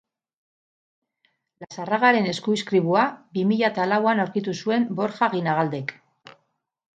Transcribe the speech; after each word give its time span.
Lazarragaren 1.65 2.29
eskuizkribua 2.31 3.03
bi 3.39 3.43
mila 3.51 3.69
eta 3.75 3.85
lauan 3.91 4.23
aurkitu 4.25 4.57
zuen 4.65 4.89
Borja 5.01 5.23
Aginagaldek. 5.29 5.95